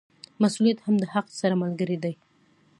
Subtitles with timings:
[0.41, 2.13] مسوولیت هم د حق سره ملګری دی.